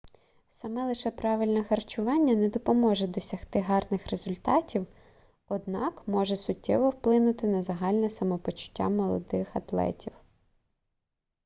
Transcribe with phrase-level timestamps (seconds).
[0.49, 4.87] саме лише правильне харчування не допоможе досягти гарних результатів
[5.47, 10.13] однак може суттєво вплинути на загальне самопочуття молодих атлетів